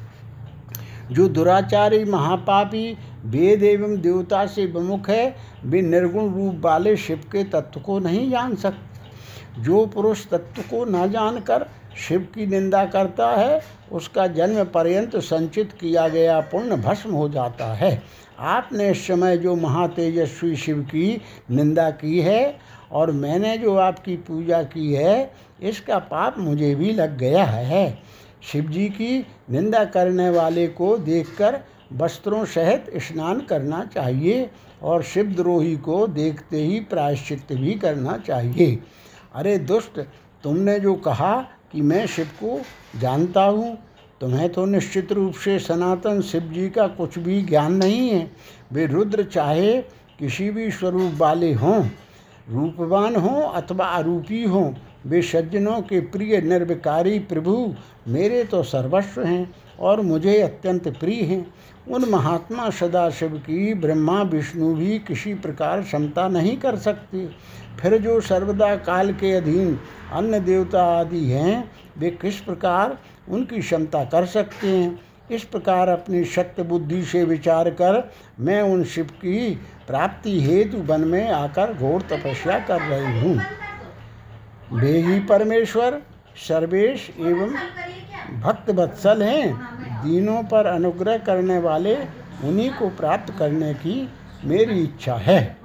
[1.12, 7.44] जो दुराचारी महापापी वेद एवं देवता से विमुख है, वे निर्गुण रूप वाले शिव के
[7.44, 11.66] तत्व को नहीं जान सकते जो पुरुष तत्व को न जानकर
[11.98, 13.60] शिव की निंदा करता है,
[13.92, 18.02] उसका जन्म पर्यंत संचित किया गया पुण्य भस्म हो जाता है।
[18.38, 22.56] आपने इस समय जो महातेजस्वी शिव की निंदा की है
[22.92, 25.30] और मैंने जो आपकी पूजा की है,
[25.62, 27.98] इसका पाप मुझे भी लग गया है।
[28.52, 29.18] शिव जी की
[29.50, 31.60] निंदा करने वाले को देखकर
[31.92, 34.50] वस्त्रों सहित स्नान करना चाहिए
[34.82, 38.78] और शिवद्रोही को देखते ही प्रायश्चित भी करना चाहिए।
[39.34, 40.00] अरे दुष्ट,
[40.44, 41.34] तुमने जो कहा
[41.72, 42.60] कि मैं शिव को
[43.00, 43.76] जानता हूँ,
[44.20, 48.30] तुम्हें तो निश्चित रूप से सनातन शिव जी का कुछ भी ज्ञान नहीं है।
[48.72, 49.76] वे रुद्र चाहे
[50.18, 51.82] किसी भी स्वरूप वाले हों,
[52.50, 54.72] रूपवान हों अथवा आरूपी हों
[55.06, 57.74] वे सज्जनों के प्रिय निर्विकारी प्रभु,
[58.08, 61.46] मेरे तो सर्वस्व हैं और मुझे अत्यंत प्रिय हैं।
[61.90, 67.26] उन महात्मा सदाशिव की ब्रह्मा विष्णु भी किसी प्रकार क्षमता नहीं कर सकते।
[67.80, 69.78] फिर जो सर्वदा काल के अधीन
[70.12, 75.00] अन्य देवता आदि हैं, वे किस प्रकार उनकी क्षमता कर सकते हैं?
[75.30, 78.02] इस प्रकार अपनी शक्ति बुद्धि से विचार कर
[78.40, 79.54] मैं उन शिव की
[79.86, 83.40] प्राप्ति हेतु वन में आकर घोर तपस्या कर रही हूँ।
[84.74, 86.00] वे ही परमेश्वर,
[86.38, 87.52] सर्वेश एवं
[88.40, 89.54] भक्त वत्सल हैं।
[90.02, 91.94] दीनों पर अनुग्रह करने वाले,
[92.44, 94.08] उन्हीं को प्राप्त करने की
[94.44, 95.56] मेरी इच्छा है।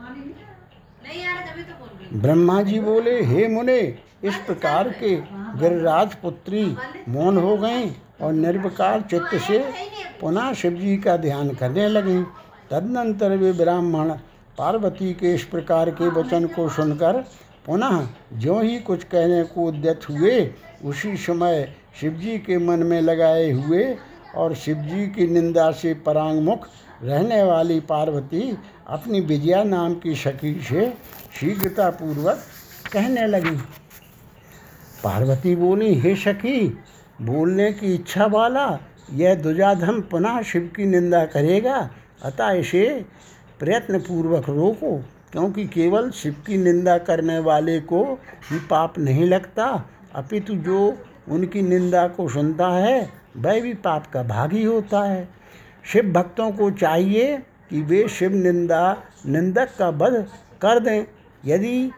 [2.13, 3.79] ब्रह्मा जी बोले, हे मुने,
[4.23, 5.15] इस प्रकार के
[5.59, 6.63] गिरिराज पुत्री
[7.09, 7.83] मौन हो गए
[8.21, 9.59] और निर्विकार चित्त से
[10.21, 12.21] पुनः शिव जी का ध्यान करने लगी।
[12.71, 14.09] तदनंतर वे ब्राह्मण
[14.57, 17.23] पार्वती के इस प्रकार के वचन को सुनकर
[17.69, 20.51] पुनः जो ही कुछ कहने को उद्यत हुए,
[20.85, 23.97] उसी समय शिवजी के मन में लगाए हुए
[24.35, 26.67] और शिवजी की निंदा से परांगमुख
[27.03, 30.93] रहने वाली पार्वती अपनी विजया नाम की सखी से
[31.39, 32.43] शीघ्रतापूर्वक
[32.93, 33.55] कहने लगी।
[35.03, 36.77] पार्वती बोली, हे सखी,
[37.21, 38.79] बोलने की इच्छा वाला,
[39.13, 41.89] यह दुजाधम पुनः शिव की निंदा करेगा,
[42.23, 43.05] अतः इसे
[43.59, 48.03] प्रयत्नपूर्वक रोको। क्योंकि केवल शिव की निंदा करने वाले को
[48.51, 49.65] ही पाप नहीं लगता,
[50.15, 50.97] अपितु जो
[51.29, 55.27] उनकी निंदा को सुनता है, वह भी पाप का भागी होता है।
[55.85, 57.37] शिव भक्तों को चाहिए
[57.69, 60.25] कि वे शिव निंदा, निंदक का वध
[60.61, 61.05] कर दें।
[61.45, 61.91] यदि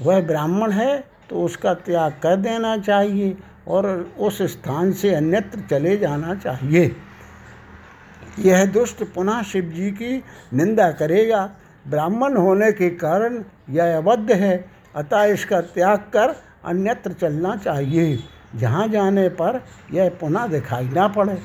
[0.00, 3.36] वह ब्राह्मण है तो उसका त्याग कर देना चाहिए
[3.68, 3.86] और
[4.18, 6.96] उस स्थान से अन्यत्र चले जाना चाहिए।
[8.38, 10.22] यह दुष्ट पुनः शिव जी की
[10.54, 11.50] निंदा करेगा।
[11.88, 14.64] ब्राह्मण होने के कारण यह अवध है,
[14.96, 18.18] अतः इसका त्याग कर अन्यत्र चलना चाहिए।
[18.56, 19.60] जहाँ जाने पर
[19.92, 21.38] यह पुनः दिखाई ना पड़े।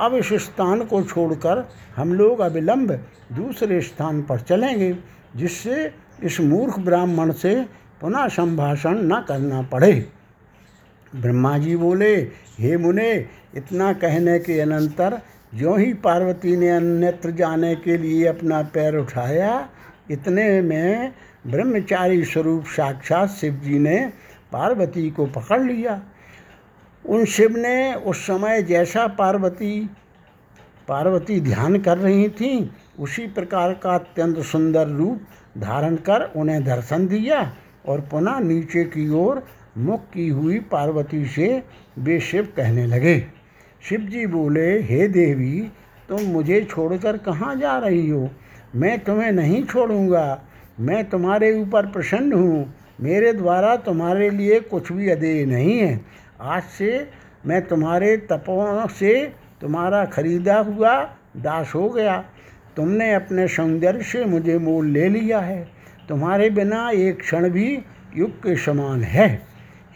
[0.00, 2.92] अब इस स्थान को छोड़कर हम लोग अविलंब
[3.32, 4.96] दूसरे स्थान पर चलेंगे,
[5.36, 7.54] जिससे इस मूर्ख ब्राह्मण से
[8.00, 9.92] पुनः संभाषण न करना पड़े।
[11.16, 12.14] ब्रह्मा जी बोले,
[12.58, 15.20] हे मुने, इतना कहने के अनंतर
[15.56, 19.68] जो ही पार्वती ने अन्यत्र जाने के लिए अपना पैर उठाया।
[20.10, 21.12] इतने में
[21.46, 23.98] ब्रह्मचारी स्वरूप साक्षात शिव जी ने
[24.52, 26.00] पार्वती को पकड़ लिया।
[27.04, 29.88] उन शिव ने उस समय जैसा पार्वती
[30.88, 35.20] पार्वती ध्यान कर रही थी, उसी प्रकार का अत्यंत सुंदर रूप
[35.58, 37.40] धारण कर उन्हें दर्शन दिया
[37.86, 39.42] और पुनः नीचे की ओर
[39.78, 41.62] मुख की हुई पार्वती से
[41.98, 43.16] वे शिव कहने लगे।
[43.82, 45.70] शिव जी बोले, हे देवी,
[46.08, 48.30] तुम मुझे छोड़कर कहाँ जा रही हो?
[48.74, 50.42] मैं तुम्हें नहीं छोड़ूँगा।
[50.80, 56.00] मैं तुम्हारे ऊपर प्रसन्न हूँ। मेरे द्वारा तुम्हारे लिए कुछ भी अदेय नहीं है।
[56.40, 57.10] आज से
[57.46, 61.02] मैं तुम्हारे तपों से तुम्हारा खरीदा हुआ
[61.36, 62.24] दास हो गया।
[62.76, 65.68] तुमने अपने सौंदर्य से मुझे मोल ले लिया है।
[66.08, 67.82] तुम्हारे बिना एक क्षण भी
[68.16, 69.42] युग के समान है।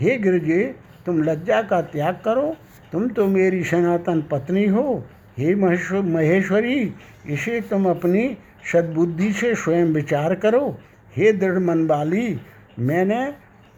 [0.00, 2.56] हे गिरजे, तुम लज्जा का त्याग करो।
[2.92, 5.02] तुम तो मेरी सनातन पत्नी हो।
[5.38, 6.94] हे महेश्वरी,
[7.26, 8.36] इसे तुम अपनी
[8.72, 10.78] सद्बुद्धि से स्वयं विचार करो।
[11.16, 12.40] हे दृढ़ मन वाली
[12.78, 13.24] मैंने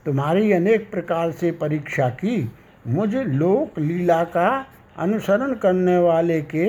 [0.06, 2.50] तुम्हारी अनेक प्रकार से परीक्षा की।
[2.86, 4.48] मुझे लोक लीला का
[4.98, 6.66] अनुसरण करने वाले के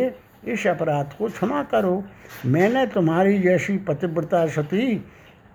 [0.54, 2.04] इस अपराध को क्षमा करो।
[2.46, 4.96] मैंने तुम्हारी जैसी पतिव्रता सती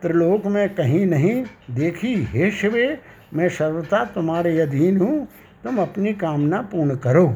[0.02, 2.98] त्रिलोक में कहीं नहीं देखी। हे शिवे,
[3.34, 5.28] मैं सर्वथा तुम्हारे अधीन हूँ।
[5.64, 7.34] तुम अपनी कामना पूर्ण करो।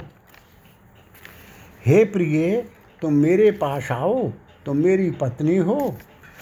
[1.86, 2.64] हे प्रिय,
[3.02, 4.28] तुम मेरे पास आओ,
[4.66, 5.96] तुम मेरी पत्नी हो,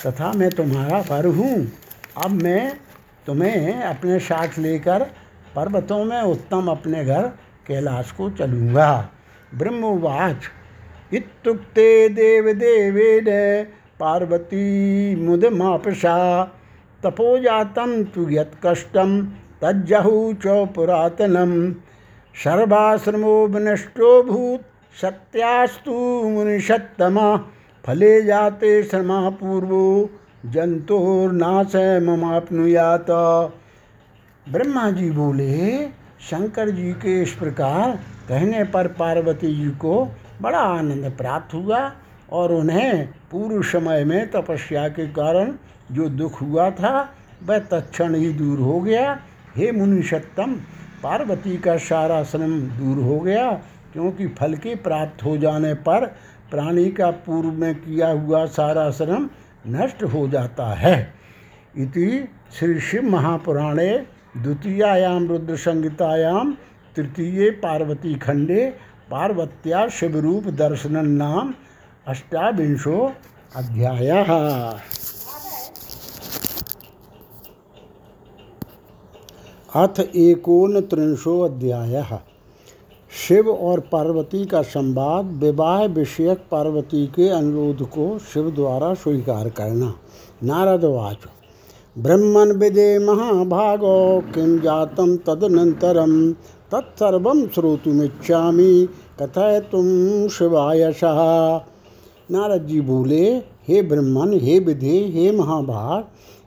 [0.06, 1.72] तथा मैं तुम्हारा वर हूँ।
[2.16, 2.76] अब मैं
[3.26, 5.02] तुम्हें अपने साथ लेकर
[5.56, 7.28] पर्वतों में उत्तम अपने घर
[7.66, 9.10] कैलाश को चलूँगा।
[9.54, 10.36] ब्रह्मवाच।
[11.14, 13.26] इत्युक्ते देवदेवेन
[14.00, 16.44] पार्वती मुदमापसा
[17.02, 19.20] तपोजातम तु यत्कष्टं
[19.62, 21.73] तज्जहु च पुरातनं
[22.35, 24.62] सर्वाश्रमो विनष्टोऽभूत्
[25.01, 25.92] सत्यास्तु
[26.29, 27.37] मुनिषत्तमा।
[27.85, 30.11] फले जाते श्रमा पूर्वो
[30.46, 33.11] जंतुर्नाश ममापनुयात।
[34.46, 35.87] ब्रह्मा जी बोले,
[36.20, 40.09] शंकर जी के इस प्रकार कहने पर पार्वती जी को
[40.42, 41.92] बड़ा आनंद प्राप्त हुआ
[42.33, 45.53] और उन्हें पूर्व समय में तपस्या के कारण
[45.92, 47.14] जो दुख हुआ था,
[47.46, 49.18] वह तत्क्षण ही दूर हो गया।
[49.56, 50.54] हे मुनिषत्तम,
[51.02, 53.50] पार्वती का सारा श्रम दूर हो गया,
[53.92, 56.06] क्योंकि फल के प्राप्त हो जाने पर
[56.50, 59.28] प्राणी का पूर्व में किया हुआ सारा श्रम
[59.66, 61.12] नष्ट हो जाता है।
[61.76, 63.90] इति श्री शिव महापुराणे
[64.36, 66.52] द्वितीयायाम रुद्र संहितायाम
[66.96, 68.66] तृतीय पार्वती खंडे
[69.10, 71.54] पार्वत्या शिवरूप दर्शन नाम
[72.06, 73.12] अष्टाविंशो
[73.56, 74.08] अध्याय।
[79.70, 82.02] अथ एकोन त्रिंशो अध्याय।
[83.11, 89.92] शिव और पार्वती का संवाद, विवाह विषयक पार्वती के अनुरोध को शिव द्वारा स्वीकार करना।
[90.44, 91.26] नारदवाच
[91.98, 96.33] ब्रह्मण विदे महाभागो, किं जातम तदनंतरम
[96.72, 98.87] तत्सर्व श्रोतुमिच्छामी
[99.20, 99.87] कथय तुम
[100.28, 101.20] शिवायशः
[102.30, 103.24] नारद जी बोले,
[103.68, 106.04] हे ब्रह्मन, हे विधे हे महाभाग,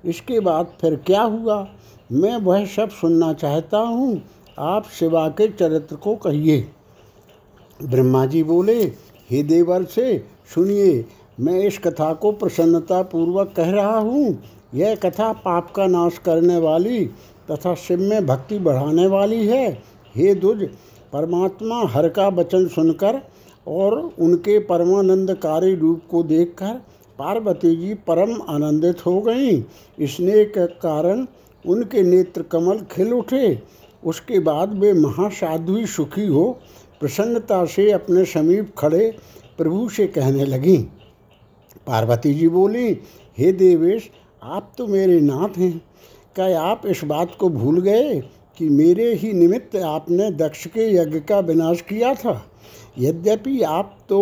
[0.10, 1.68] इसके बाद फिर क्या हुआ?
[2.12, 4.22] मैं वह सब सुनना चाहता हूँ।
[4.60, 6.68] आप शिवा के चरित्र को कहिए।
[7.84, 8.84] ब्रह्मा जी बोले,
[9.30, 10.18] हे देवर से,
[10.56, 11.06] सुनिए,
[11.40, 14.44] मैं इस कथा को प्रसन्नता पूर्वक कह रहा हूँ।
[14.76, 17.06] यह कथा पाप का नाश करने वाली
[17.52, 19.72] तथा शिव में भक्ति बढ़ाने वाली है।
[20.16, 20.70] हे दुज,
[21.14, 23.22] परमात्मा हर का वचन सुनकर
[23.68, 26.82] और उनके परमानंदकारी रूप को देखकर
[27.20, 29.64] पार्वती जी परम आनंदित हो गईं।
[30.00, 31.26] इसने के कारण
[31.66, 33.62] उनके नेत्र कमल खिल उठे।
[34.04, 36.50] उसके बाद वे महासाध्वी सुखी हो,
[37.02, 39.10] प्रसन्नता से अपने समीप खड़े
[39.58, 40.84] प्रभु से कहने लगीं,
[41.88, 42.88] पार्वती जी बोली,
[43.38, 44.10] हे देवेश,
[44.42, 45.78] आप तो मेरे नाथ हैं।
[46.36, 48.20] क्या आप इस बात को भूल गए
[48.58, 52.42] कि मेरे ही निमित्त आपने दक्ष के यज्ञ का विनाश किया था?
[53.00, 54.20] यद्यपि आप तो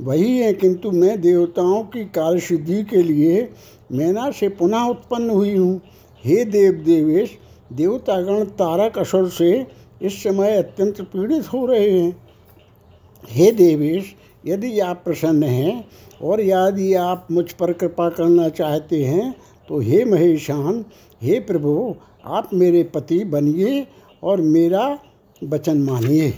[0.00, 3.48] वही हैं, किंतु मैं देवताओं की कार्य सिद्धि के लिए
[3.92, 5.80] मैना से पुनः उत्पन्न हुई हूँ।
[6.24, 7.30] हे देव देवेश,
[7.72, 9.66] देवतागण तारक असुर से
[10.02, 12.16] इस समय अत्यंत पीड़ित हो रहे हैं।
[13.30, 14.14] हे देवेश,
[14.46, 15.84] यदि आप प्रसन्न हैं
[16.22, 19.34] और यदि आप मुझ पर कृपा करना चाहते हैं
[19.68, 20.84] तो हे महेशान,
[21.22, 23.86] हे प्रभु, आप मेरे पति बनिए
[24.22, 24.98] और मेरा
[25.42, 26.32] वचन मानिए।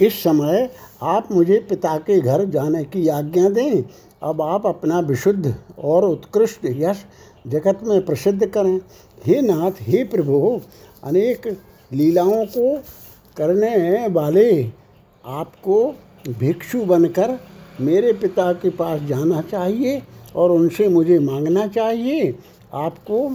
[0.00, 0.68] इस समय
[1.02, 3.82] आप मुझे पिता के घर जाने की आज्ञा दें।
[4.22, 7.04] अब आप अपना विशुद्ध और उत्कृष्ट यश
[7.46, 8.80] जगत में प्रसिद्ध करें।
[9.26, 10.60] हे नाथ, हे प्रभु,
[11.04, 11.58] अनेक
[11.92, 12.76] लीलाओं को
[13.36, 14.70] करने वाले
[15.26, 15.94] आपको
[16.28, 17.38] भिक्षु बनकर
[17.80, 20.02] मेरे पिता के पास जाना चाहिए
[20.36, 22.34] और उनसे मुझे मांगना चाहिए।
[22.74, 23.28] आपको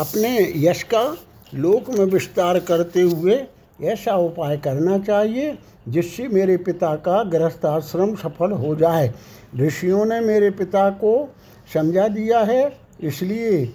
[0.00, 1.16] अपने यश का
[1.54, 3.46] लोक में विस्तार करते हुए
[3.82, 9.14] ऐसा उपाय करना चाहिए। जिससे मेरे पिता का गृहस्थाश्रम सफल हो जाए।
[9.56, 11.34] ऋषियों ने मेरे पिता को
[11.74, 13.72] समझा दिया है। इसलिए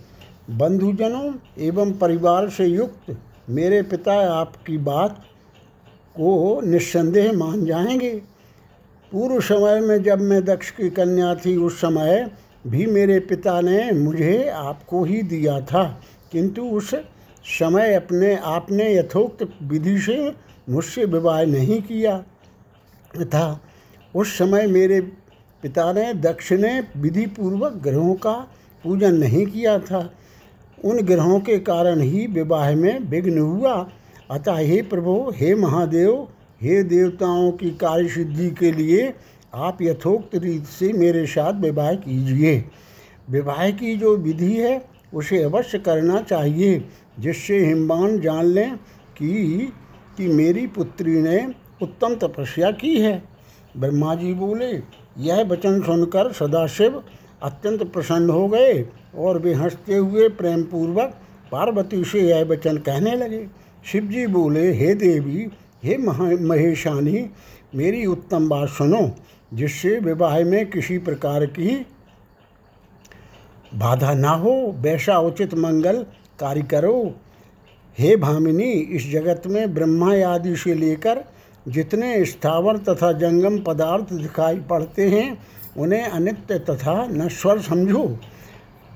[0.49, 3.17] बंधुजनों एवं परिवार से युक्त
[3.49, 5.25] मेरे पिता आपकी बात
[6.15, 8.21] को निस्संदेह मान जाएँगे।
[9.11, 12.31] पूर्व समय में जब मैं दक्ष की कन्या थी, उस समय
[12.67, 16.95] भी मेरे पिता ने मुझे आपको ही दिया था। किंतु उस
[17.45, 20.31] समय अपने आपने यथोक्त विधि से
[20.69, 22.23] मुझसे विवाह नहीं किया।
[23.25, 23.61] था
[24.15, 25.01] उस समय मेरे
[25.63, 28.33] पिता ने दक्ष ने विधि पूर्वक ग्रहों का
[28.83, 30.13] पूजन नहीं किया था।
[30.85, 33.89] उन ग्रहों के कारण ही विवाह में विघ्न हुआ।
[34.31, 36.27] अतः हे प्रभु, हे महादेव,
[36.61, 39.13] हे देवताओं की कार्य सिद्धि के लिए
[39.53, 42.65] आप यथोक्त रीत से मेरे साथ विवाह कीजिए।
[43.29, 46.83] विवाह की जो विधि है, उसे अवश्य करना चाहिए,
[47.19, 48.75] जिससे हिमबान जान लें
[49.17, 49.73] कि
[50.17, 53.23] कि मेरी पुत्री ने उत्तम तपस्या की है।
[53.77, 54.81] ब्रह्मा जी बोले,
[55.17, 57.03] यह वचन सुनकर सदाशिव
[57.43, 61.17] अत्यंत प्रसन्न हो गए और वे हँसते हुए प्रेम पूर्वक
[61.51, 63.47] पार्वती से यह वचन कहने लगे।
[63.85, 65.47] शिव जी बोले, हे देवी,
[65.83, 67.29] हे महा, महेशानी,
[67.75, 69.11] मेरी उत्तम बात सुनो।
[69.53, 71.85] जिससे विवाह में किसी प्रकार की
[73.75, 76.05] बाधा ना हो, वैसा उचित मंगल
[76.39, 77.15] कार्य करो।
[77.97, 81.23] हे भामिनी, इस जगत में ब्रह्मा आदि से लेकर
[81.67, 85.37] जितने स्थावर तथा जंगम पदार्थ दिखाई पड़ते हैं,
[85.77, 88.17] उन्हें अनित्य तथा नश्वर समझो।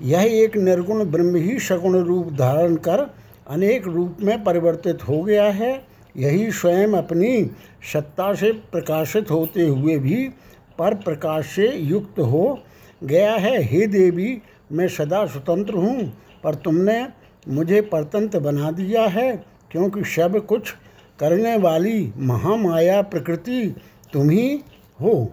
[0.01, 3.07] यह एक निर्गुण ब्रह्म ही सगुण रूप धारण कर
[3.47, 5.71] अनेक रूप में परिवर्तित हो गया है।
[6.17, 7.49] यही स्वयं अपनी
[7.93, 10.23] सत्ता से प्रकाशित होते हुए भी
[10.79, 12.59] पर प्रकाश से युक्त हो
[13.03, 14.41] गया है। हे देवी,
[14.71, 17.07] मैं सदा स्वतंत्र हूँ, पर तुमने
[17.47, 19.31] मुझे परतंत्र बना दिया है,
[19.71, 20.73] क्योंकि सब कुछ
[21.19, 23.75] करने वाली महामाया प्रकृति
[24.13, 24.61] तुम ही
[25.01, 25.31] हो।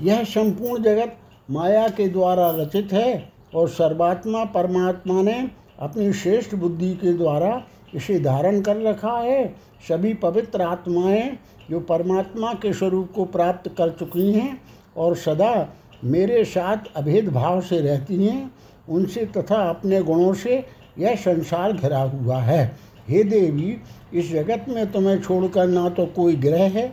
[0.00, 1.16] यह संपूर्ण जगत
[1.50, 7.62] माया के द्वारा रचित है और सर्वात्मा परमात्मा ने अपनी श्रेष्ठ बुद्धि के द्वारा
[7.94, 9.46] इसे धारण कर रखा है।
[9.88, 11.38] सभी पवित्र आत्माएँ
[11.70, 14.60] जो परमात्मा के स्वरूप को प्राप्त कर चुकी हैं
[14.96, 15.68] और सदा
[16.04, 18.50] मेरे साथ अभेद भाव से रहती हैं
[18.88, 20.64] उनसे तथा अपने गुणों से
[20.98, 22.76] यह संसार घिरा हुआ है।
[23.08, 23.76] हे देवी,
[24.14, 26.92] इस जगत में तुम्हें छोड़कर ना तो कोई ग्रह है,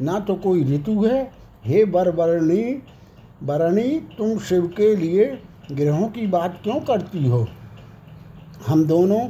[0.00, 1.22] ना तो कोई ऋतु है।
[1.64, 2.62] हे बरबरणी,
[3.42, 5.24] बरणी, तुम शिव के लिए
[5.72, 7.46] ग्रहों की बात क्यों करती हो?
[8.66, 9.20] हम दोनों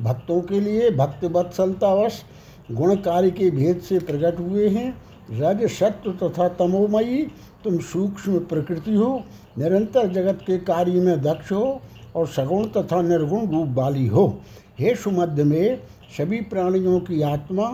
[0.00, 2.22] भक्तों के लिए भक्त वत्सलतावश
[2.72, 4.94] गुण कार्य के भेद से प्रकट हुए हैं।
[5.30, 7.22] रज सत्व तथा तमोमयी
[7.66, 9.22] तुम सूक्ष्म प्रकृति हो,
[9.58, 11.80] निरंतर जगत के कार्य में दक्ष हो
[12.16, 14.26] और सगुण तथा निर्गुण रूप वाली हो।
[14.78, 15.78] हे सुमध्य में
[16.18, 17.70] सभी प्राणियों की आत्मा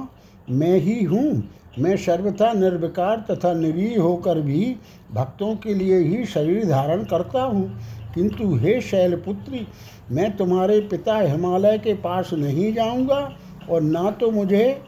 [0.51, 1.43] मैं ही हूँ।
[1.78, 4.76] मैं सर्वथा निर्विकार तथा निरीह होकर भी
[5.12, 7.68] भक्तों के लिए ही शरीर धारण करता हूँ।
[8.14, 9.66] किंतु हे शैलपुत्री,
[10.11, 13.20] मैं तुम्हारे पिता हिमालय के पास नहीं जाऊँगा
[13.70, 14.80] और ना तो मुझे,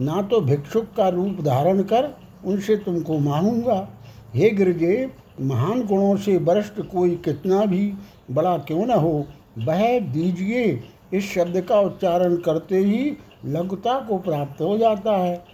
[0.00, 3.88] ना तो भिक्षुक का रूप धारण कर उनसे तुमको मांगूँगा।
[4.34, 5.10] हे गिरजे,
[5.40, 7.92] महान गुणों से वरिष्ठ कोई कितना भी
[8.30, 9.26] बड़ा क्यों न हो,
[9.58, 10.80] वह दीजिए।
[11.14, 15.44] इस शब्द का उच्चारण करते ही लघुता को प्राप्त हो जाता है।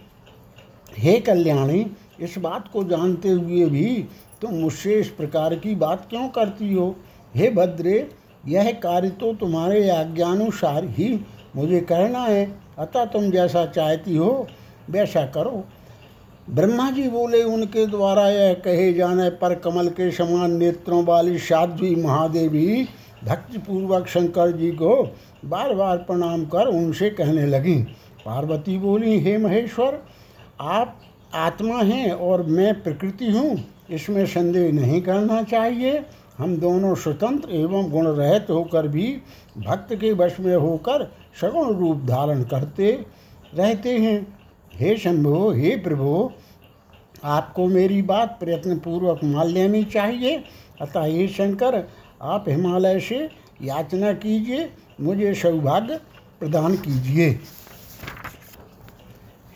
[0.97, 4.05] हे कल्याणी, इस बात को जानते हुए भी
[4.41, 6.95] तुम मुझसे इस प्रकार की बात क्यों करती हो?
[7.35, 8.09] हे भद्रे,
[8.47, 11.19] यह कार्य तो तुम्हारे आज्ञानुसार ही
[11.55, 14.47] मुझे करना है। अतः तुम जैसा चाहती हो,
[14.89, 15.63] वैसा करो।
[16.49, 21.95] ब्रह्मा जी बोले, उनके द्वारा यह कहे जाने पर कमल के समान नेत्रों वाली साध्वी
[21.95, 22.87] महादेवी,
[23.23, 25.15] भक्तिपूर्वक शंकर जी को
[25.45, 27.75] बार बार प्रणाम कर उनसे कहने लगी।
[28.25, 29.99] पार्वती बोली, हे महेश्वर,
[30.61, 30.99] आप
[31.33, 36.05] आत्मा हैं और मैं प्रकृति हूँ। इसमें संदेह नहीं करना चाहिए।
[36.37, 39.17] हम दोनों स्वतंत्र एवं गुण रहित होकर भी
[39.57, 43.05] भक्त के वश में होकर सगुण रूप धारण करते
[43.55, 44.42] रहते हैं।
[44.73, 46.31] हे शंभो, हे प्रभु,
[47.23, 50.43] आपको मेरी बात प्रयत्नपूर्वक मान लेनी चाहिए।
[50.81, 51.87] अतः हे शंकर,
[52.21, 53.29] आप हिमालय से
[53.61, 54.69] याचना कीजिए,
[55.01, 55.99] मुझे सौभाग्य
[56.39, 57.39] प्रदान कीजिए।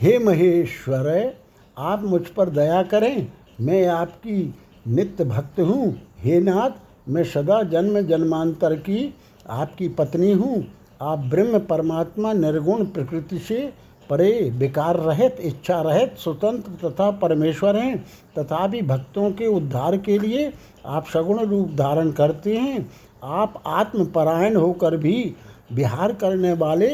[0.02, 1.34] हे महेश्वर,
[1.78, 3.28] आप मुझ पर दया करें,
[3.62, 4.56] मैं आपकी
[4.88, 6.70] नित्य भक्त हूँ। हे नाथ,
[7.10, 9.14] मैं सदा जन्म जन्मांतर की
[9.50, 10.68] आपकी पत्नी हूँ।
[11.02, 13.74] आप ब्रह्म परमात्मा निर्गुण प्रकृति से
[14.10, 17.98] परे विकार रहित, इच्छा रहित, स्वतंत्र तथा परमेश्वर हैं
[18.40, 20.54] तथा भी भक्तों के उद्धार के लिए
[20.86, 22.90] आप सगुण रूप धारण करते हैं।
[23.24, 25.36] आप आत्मपरायण होकर भी
[25.74, 26.88] विहार करने वाले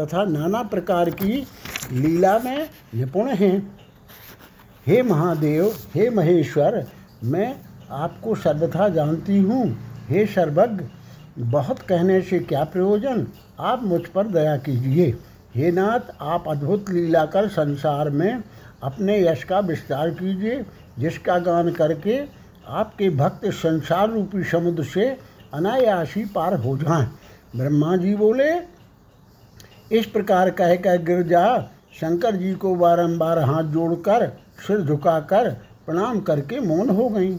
[0.00, 1.46] तथा नाना प्रकार की
[1.92, 3.76] लीला में निपुण हैं।
[4.86, 6.86] हे महादेव, हे महेश्वर,
[7.24, 7.54] मैं
[7.90, 9.66] आपको सर्वथा जानती हूँ।
[10.08, 10.84] हे सर्वज्ञ,
[11.38, 13.26] बहुत कहने से क्या प्रयोजन?
[13.60, 15.14] आप मुझ पर दया कीजिए।
[15.54, 18.42] हे नाथ, आप अद्भुत लीला कर संसार में
[18.82, 20.64] अपने यश का विस्तार कीजिए,
[20.98, 22.18] जिसका गान करके
[22.68, 25.04] आपके भक्त संसार रूपी समुद्र से
[25.54, 27.06] अनायासी पार हो जाएँ।
[27.56, 28.50] ब्रह्मा जी बोले,
[29.98, 34.26] इस प्रकार कह कह गिर जा, शंकर जी को बारंबार हाथ जोड़कर,
[34.66, 35.50] सिर झुकाकर
[35.86, 37.34] प्रणाम करके मौन हो गई।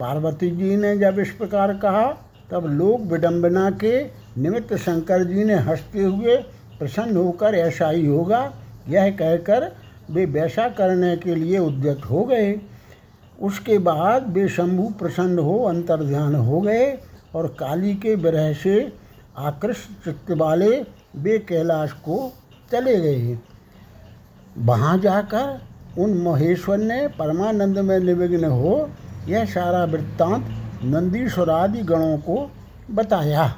[0.00, 2.06] पार्वती जी ने जब इस प्रकार कहा,
[2.50, 4.04] तब लोग विडंबना के
[4.38, 6.36] निमित्त शंकर जी ने हँसते हुए
[6.78, 8.52] प्रसन्न होकर ऐसा ही होगा।
[8.88, 9.72] यह कहकर
[10.10, 12.60] वे वैसा करने के लिए उद्यत हो गए।
[13.40, 16.98] उसके बाद वे शंभु प्रसन्न हो, अंतर्ध्यान हो गए
[17.34, 18.92] और काली के विरह से
[19.38, 22.32] आकृष्ट चित्त वाले वे कैलाश को
[22.72, 23.38] चले गए।
[24.58, 25.60] वहाँ जाकर
[25.98, 28.90] उन महेश्वर ने परमानंद में निविघ्न हो,
[29.28, 30.48] यह सारा वृत्तांत
[30.84, 32.50] नंदीश्वरादि गणों को
[32.90, 33.54] बताया।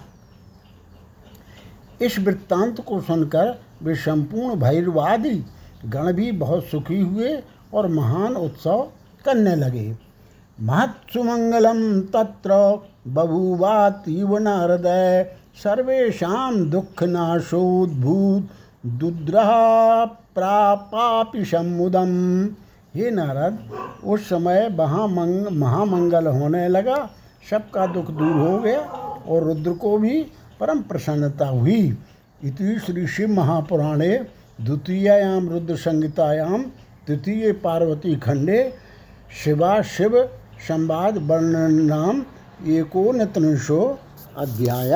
[2.01, 5.35] इस वृत्तांत को सुनकर वे संपूर्ण भैरवादि
[5.87, 7.37] गण भी बहुत सुखी हुए
[7.75, 8.89] और महान उत्सव
[9.25, 9.97] करने लगे।
[10.59, 12.55] महत्सुमंगलम तत्र
[13.09, 15.25] बभूवातीव नारदय
[15.65, 18.49] सर्वेशा दुख नाशोद्भूत
[18.99, 19.51] दुद्रह
[20.35, 22.13] प्रापापि समुदम
[22.95, 23.59] हे नारद,
[24.05, 26.97] उस समय महामंग, महामंगल होने लगा,
[27.51, 30.21] सबका दुख दूर हो गया और रुद्र को भी
[30.61, 31.81] परम प्रसन्नता हुई।
[32.45, 34.09] इति श्री शिव महापुराणे
[34.61, 36.63] द्वितीयायाम रुद्र संहितायाम
[37.07, 38.63] तृतीय पार्वती खंडे
[39.45, 40.17] शिवा शिव
[40.69, 42.25] संवाद वर्णन नाम
[42.69, 43.81] एकोनत्रिशो
[44.37, 44.93] अध्याय।